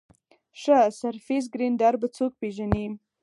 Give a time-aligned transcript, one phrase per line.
[0.61, 2.85] ښه سرفېس ګرېنډر به څوک پېژني؟